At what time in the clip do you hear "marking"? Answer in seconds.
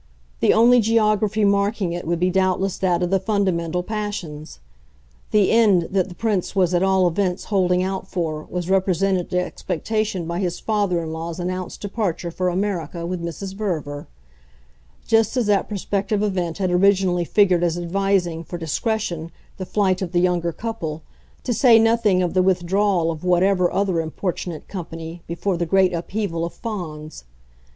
1.45-1.93